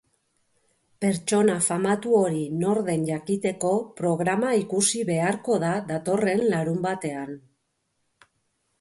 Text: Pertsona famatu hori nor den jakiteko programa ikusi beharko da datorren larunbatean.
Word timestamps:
Pertsona 1.03 1.57
famatu 1.65 2.15
hori 2.21 2.41
nor 2.63 2.81
den 2.89 3.05
jakiteko 3.11 3.75
programa 4.01 4.57
ikusi 4.65 5.05
beharko 5.13 5.63
da 5.69 5.73
datorren 5.95 6.47
larunbatean. 6.53 7.43